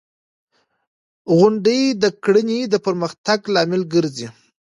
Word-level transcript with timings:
•غونډۍ 1.37 1.81
د 2.01 2.03
کرنې 2.23 2.59
د 2.73 2.75
پرمختګ 2.85 3.39
لامل 3.53 3.81
ګرځي. 3.93 4.27